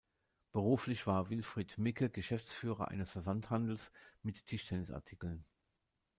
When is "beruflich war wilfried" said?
0.51-1.77